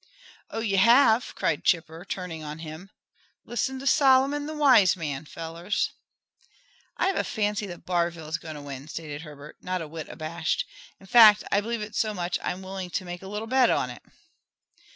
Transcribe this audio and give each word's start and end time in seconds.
"Oh, 0.49 0.61
you 0.61 0.79
have!" 0.79 1.35
cried 1.35 1.63
Chipper, 1.63 2.03
turning 2.03 2.41
on 2.43 2.57
him. 2.57 2.89
"Listen 3.45 3.77
to 3.77 3.85
Solomon, 3.85 4.47
the 4.47 4.55
wise 4.55 4.95
man, 4.95 5.25
fellers." 5.25 5.91
"I 6.97 7.05
have 7.05 7.15
a 7.15 7.23
fancy 7.23 7.67
that 7.67 7.85
Barville 7.85 8.27
is 8.27 8.39
going 8.39 8.55
to 8.55 8.63
win," 8.63 8.87
stated 8.87 9.21
Herbert, 9.21 9.57
not 9.61 9.79
a 9.83 9.87
whit 9.87 10.09
abashed. 10.09 10.65
"In 10.99 11.05
fact, 11.05 11.43
I 11.51 11.61
believe 11.61 11.83
it 11.83 11.93
so 11.95 12.15
much 12.15 12.37
that 12.39 12.47
I'm 12.47 12.63
willing 12.63 12.89
to 12.89 13.05
make 13.05 13.21
a 13.21 13.27
little 13.27 13.45
bet 13.45 13.69
on 13.69 13.91
it." 13.91 14.01